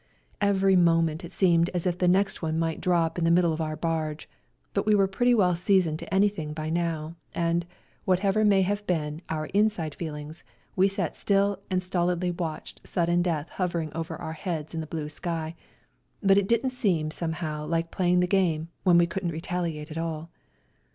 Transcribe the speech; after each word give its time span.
Every 0.41 0.75
moment 0.75 1.23
it 1.23 1.31
seemed 1.31 1.69
as 1.75 1.85
if 1.85 1.99
the 1.99 2.07
next 2.07 2.41
one 2.41 2.57
must 2.57 2.81
drop 2.81 3.19
in 3.19 3.23
the 3.23 3.29
middle 3.29 3.53
of 3.53 3.61
our 3.61 3.75
barge, 3.75 4.27
but 4.73 4.83
we 4.87 4.95
were 4.95 5.05
pretty 5.07 5.35
well 5.35 5.55
seasoned 5.55 5.99
to 5.99 6.11
anything 6.11 6.53
by 6.53 6.71
now, 6.71 7.13
and, 7.35 7.67
what 8.03 8.25
ever 8.25 8.43
may 8.43 8.63
have 8.63 8.87
been 8.87 9.21
our 9.29 9.45
inside 9.53 9.93
feelings, 9.93 10.43
we 10.75 10.87
sat 10.87 11.15
still 11.15 11.59
and 11.69 11.83
stolidly 11.83 12.31
watched 12.31 12.81
sudden 12.83 13.21
death 13.21 13.49
hovering 13.49 13.91
over 13.93 14.15
our 14.15 14.33
heads 14.33 14.73
in 14.73 14.81
the 14.81 14.87
blue 14.87 15.07
sky, 15.07 15.53
but 16.23 16.35
it 16.35 16.47
didn't 16.47 16.71
seem 16.71 17.11
somehow 17.11 17.63
like 17.67 17.91
playing 17.91 18.21
the 18.21 18.25
game 18.25 18.69
when 18.81 18.97
we 18.97 19.05
couldn't 19.05 19.29
retaliate 19.29 19.91
at 19.91 19.99
all. 19.99 20.31